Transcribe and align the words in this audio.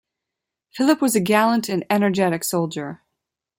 Philip 0.73 0.99
was 0.99 1.13
a 1.15 1.19
gallant 1.19 1.69
and 1.69 1.85
energetic 1.91 2.43
soldier. 2.43 3.03